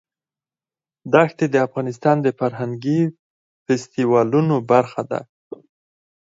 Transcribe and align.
دښتې 1.13 1.45
د 1.49 1.55
افغانستان 1.67 2.15
د 2.21 2.27
فرهنګي 2.39 3.01
فستیوالونو 3.65 4.55
برخه 4.71 5.01
ده. 5.11 5.21